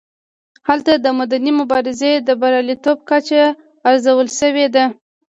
[0.67, 3.43] هلته د مدني مبارزې د بریالیتوب کچه
[3.89, 4.83] ارزول شوې ده.